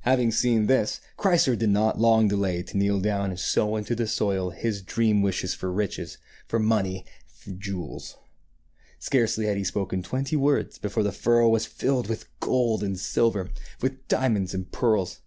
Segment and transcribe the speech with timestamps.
[0.00, 4.06] Having seen this, Chrysor did not long delay to kneel down and sow into the
[4.06, 7.06] soil his dream wishes for riches, for money
[7.46, 8.18] and jewels.
[8.98, 13.48] Scarcely had he spoken twenty words before the furrow was filled with gold and silver,
[13.80, 15.22] with diamonds and pearls.